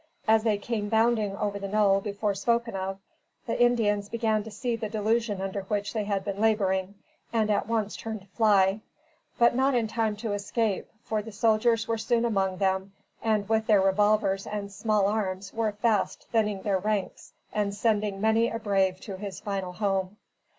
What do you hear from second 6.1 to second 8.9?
been laboring, and at once turned to fly,